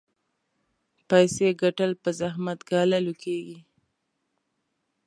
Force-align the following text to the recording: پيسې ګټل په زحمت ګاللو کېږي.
پيسې 1.09 1.47
ګټل 1.61 1.91
په 2.03 2.09
زحمت 2.19 2.59
ګاللو 2.69 3.13
کېږي. 3.23 3.59